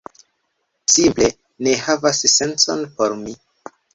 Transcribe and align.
Simple 0.93 1.27
ne 1.67 1.75
havas 1.89 2.23
sencon 2.39 2.83
por 2.97 3.17
mi 3.23 3.37